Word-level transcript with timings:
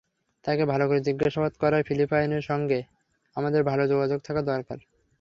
তাঁকে 0.45 0.63
ভালো 0.65 0.85
করে 0.87 0.99
জিজ্ঞাসাবাদ 1.01 1.53
করায় 1.57 1.83
ফিলিপাইনের 1.83 2.43
সঙ্গে 2.43 2.79
আমাদের 3.35 3.61
ভালো 3.63 3.83
যোগাযোগ 3.87 4.19
থাকা 4.23 4.41
দরকার। 4.43 4.79